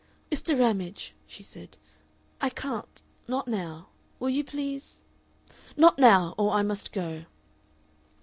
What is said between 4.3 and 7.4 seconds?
you please Not now, or I must go."